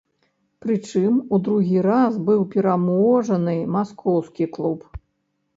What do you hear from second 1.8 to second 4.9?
раз быў пераможаны маскоўскі клуб.